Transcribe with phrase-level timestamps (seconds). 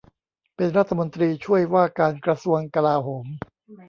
[0.55, 3.25] เป็นรัฐมนตรีช่วยว่าการกระทรวงกลาโหม